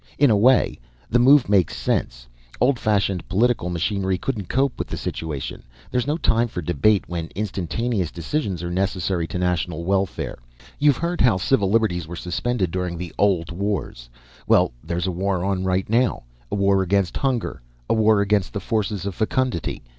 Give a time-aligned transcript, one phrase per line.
[0.17, 0.79] In a way,
[1.11, 2.25] the move makes sense.
[2.59, 7.27] Old fashioned political machinery couldn't cope with the situation; there's no time for debate when
[7.35, 10.39] instantaneous decisions are necessary to national welfare.
[10.79, 14.09] You've heard how civil liberties were suspended during the old wars.
[14.47, 18.59] Well, there's a war on right now; a war against hunger, a war against the
[18.59, 19.83] forces of fecundity.